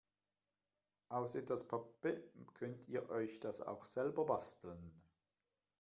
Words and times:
Aus 1.09 1.35
etwas 1.35 1.67
Pappe 1.67 2.23
könnt 2.55 2.87
ihr 2.87 3.07
euch 3.11 3.39
das 3.39 3.61
auch 3.61 3.85
selber 3.85 4.25
basteln. 4.25 4.99